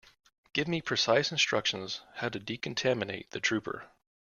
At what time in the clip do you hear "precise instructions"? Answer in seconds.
0.81-2.01